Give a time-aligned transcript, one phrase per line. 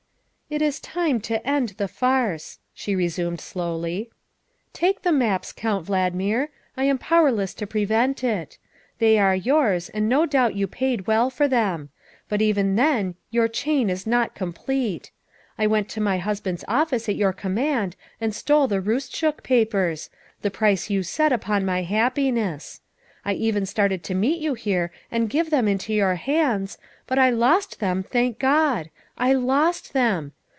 [0.53, 4.11] "It is time to end the farce," she resumed slowly."
[4.73, 8.57] Take the maps, Count Valdmir; I am powerless to prevent it.
[8.99, 11.87] They are yours, and no doubt you paid well for them.
[12.27, 15.11] But even then your chain is not com plete.
[15.57, 20.09] I went to my husband's office at your command and stole the Roostchook papers
[20.41, 22.81] the price you set upon my happiness.
[23.23, 26.77] I even started to meet you here and give them into your hands,
[27.07, 28.89] but I lost them, thank God!
[29.17, 30.33] I lost them.